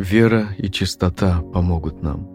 [0.00, 2.26] Вера и чистота помогут нам.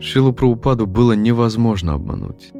[0.00, 2.52] Шилу Праупаду было невозможно обмануть.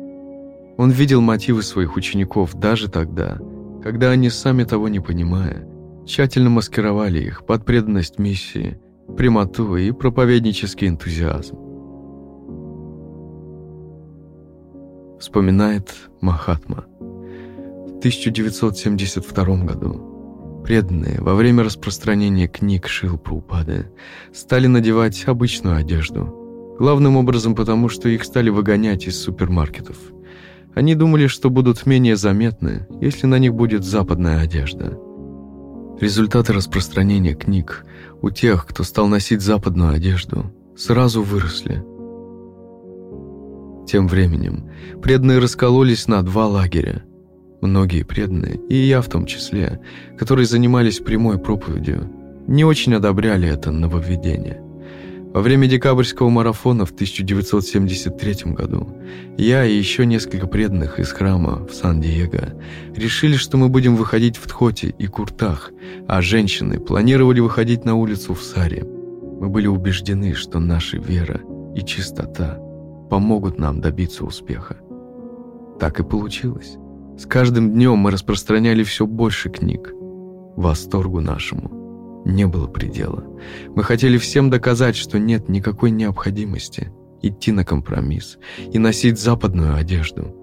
[0.78, 3.38] Он видел мотивы своих учеников даже тогда,
[3.84, 5.68] когда они, сами того не понимая,
[6.04, 8.80] тщательно маскировали их под преданность миссии,
[9.16, 11.56] прямоту и проповеднический энтузиазм.
[15.20, 16.84] Вспоминает Махатма.
[16.98, 20.11] В 1972 году
[20.72, 23.90] преданные во время распространения книг Шил Праупады
[24.32, 29.98] стали надевать обычную одежду, главным образом потому, что их стали выгонять из супермаркетов–
[30.74, 34.98] они думали, что будут менее заметны, если на них будет западная одежда.
[36.00, 37.84] Результаты распространения книг
[38.22, 41.84] у тех, кто стал носить западную одежду, сразу выросли.
[43.86, 44.70] Тем временем
[45.02, 47.04] преданные раскололись на два лагеря.
[47.62, 49.80] Многие преданные, и я в том числе,
[50.18, 52.12] которые занимались прямой проповедью,
[52.46, 54.60] не очень одобряли это нововведение–
[55.32, 58.86] во время декабрьского марафона в 1973 году
[59.38, 62.52] я и еще несколько преданных из храма в Сан-Диего
[62.94, 65.70] решили, что мы будем выходить в Тхоте и Куртах,
[66.06, 68.84] а женщины планировали выходить на улицу в Саре.
[68.84, 71.40] Мы были убеждены, что наша вера
[71.74, 72.58] и чистота
[73.08, 74.76] помогут нам добиться успеха.
[75.80, 76.76] Так и получилось.
[77.18, 79.92] С каждым днем мы распространяли все больше книг.
[80.56, 81.78] Восторгу нашему–
[82.24, 83.24] не было предела.
[83.74, 88.38] Мы хотели всем доказать, что нет никакой необходимости идти на компромисс
[88.72, 90.36] и носить западную одежду.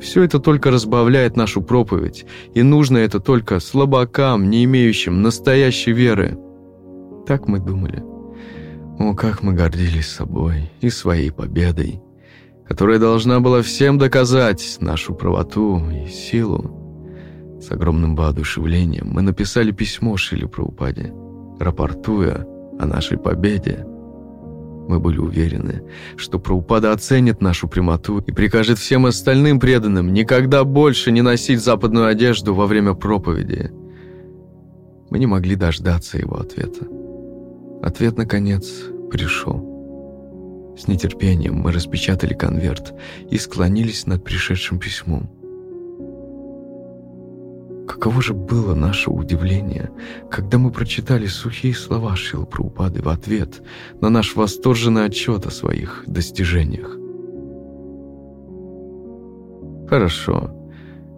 [0.00, 6.38] Все это только разбавляет нашу проповедь, и нужно это только слабакам, не имеющим настоящей веры.
[7.26, 8.04] Так мы думали.
[8.98, 12.00] О, как мы гордились собой и своей победой,
[12.68, 17.58] которая должна была всем доказать нашу правоту и силу.
[17.62, 21.12] С огромным воодушевлением мы написали письмо Шиле Праупаде,
[21.58, 22.46] рапортуя
[22.78, 23.86] о нашей победе.
[24.86, 25.82] Мы были уверены,
[26.16, 32.06] что Праупада оценит нашу прямоту и прикажет всем остальным преданным никогда больше не носить западную
[32.06, 33.70] одежду во время проповеди.
[35.10, 36.86] Мы не могли дождаться его ответа.
[37.82, 38.70] Ответ, наконец,
[39.10, 39.77] пришел.
[40.78, 42.94] С нетерпением мы распечатали конверт
[43.28, 45.28] и склонились над пришедшим письмом.
[47.88, 49.90] Каково же было наше удивление,
[50.30, 53.60] когда мы прочитали сухие слова Шил Праупады в ответ
[54.00, 56.96] на наш восторженный отчет о своих достижениях.
[59.88, 60.54] Хорошо.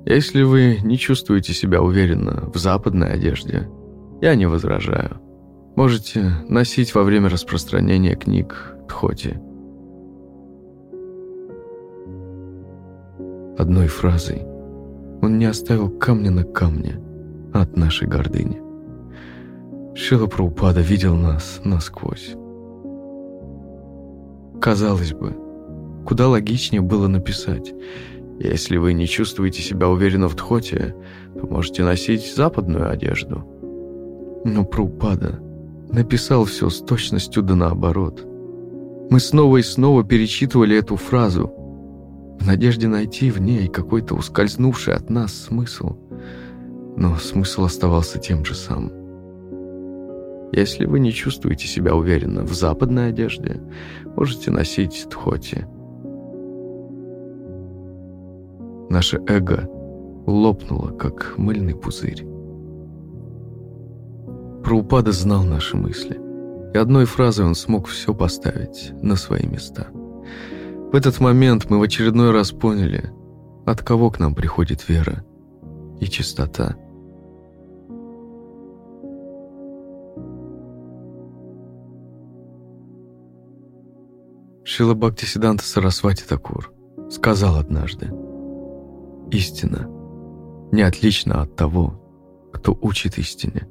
[0.07, 3.69] Если вы не чувствуете себя уверенно в западной одежде,
[4.23, 5.21] я не возражаю.
[5.77, 9.39] Можете носить во время распространения книг Тхоти.
[13.61, 14.41] Одной фразой
[15.21, 16.99] он не оставил камня на камне
[17.53, 18.59] от нашей гордыни.
[19.95, 22.37] Шила Праупада видел нас насквозь.
[24.63, 25.37] Казалось бы,
[26.07, 27.75] куда логичнее было написать
[28.39, 30.95] «Если вы не чувствуете себя уверенно в Тхоте,
[31.39, 33.45] то можете носить западную одежду».
[34.43, 35.39] Но Праупада
[35.93, 38.27] написал все с точностью да наоборот.
[39.11, 41.53] Мы снова и снова перечитывали эту фразу–
[42.41, 45.97] в надежде найти в ней какой-то ускользнувший от нас смысл.
[46.97, 48.93] Но смысл оставался тем же самым.
[50.53, 53.61] Если вы не чувствуете себя уверенно в западной одежде,
[54.17, 55.67] можете носить тхоти.
[58.89, 59.69] Наше эго
[60.27, 62.27] лопнуло, как мыльный пузырь.
[64.65, 66.19] Праупада знал наши мысли,
[66.75, 69.89] и одной фразой он смог все поставить на свои места–
[70.91, 73.13] в этот момент мы в очередной раз поняли,
[73.65, 75.25] от кого к нам приходит вера
[76.01, 76.77] и чистота.
[84.65, 86.73] Шила Бхактисиданта Сарасвати Такур
[87.09, 88.11] сказал однажды,
[89.31, 89.89] «Истина
[90.73, 92.01] не отлична от того,
[92.53, 93.69] кто учит истине».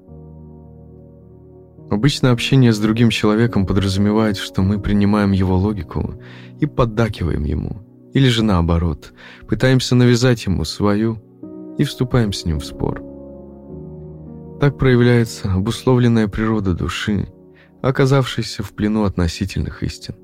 [1.89, 6.21] Обычно общение с другим человеком подразумевает, что мы принимаем его логику
[6.59, 7.81] и поддакиваем ему,
[8.13, 9.13] или же наоборот,
[9.47, 11.17] пытаемся навязать ему свою
[11.79, 13.01] и вступаем с ним в спор.
[14.59, 17.27] Так проявляется обусловленная природа души,
[17.81, 20.15] оказавшейся в плену относительных истин.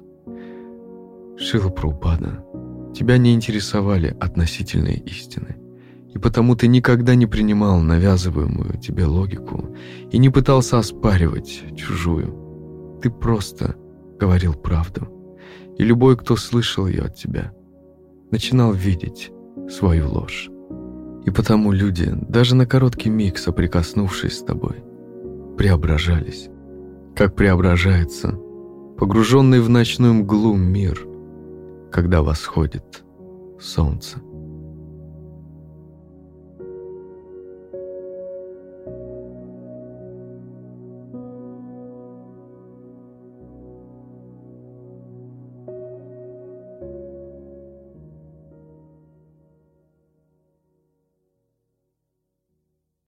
[1.38, 2.46] Шила Праупада,
[2.94, 5.65] тебя не интересовали относительные истины
[6.16, 9.76] и потому ты никогда не принимал навязываемую тебе логику
[10.10, 13.00] и не пытался оспаривать чужую.
[13.02, 13.76] Ты просто
[14.18, 15.10] говорил правду,
[15.78, 17.52] и любой, кто слышал ее от тебя,
[18.32, 19.30] начинал видеть
[19.70, 20.50] свою ложь.
[21.26, 24.86] И потому люди, даже на короткий миг соприкоснувшись с тобой,
[25.58, 26.48] преображались,
[27.14, 28.40] как преображается
[28.98, 31.06] погруженный в ночную мглу мир,
[31.92, 33.04] когда восходит
[33.60, 34.20] солнце.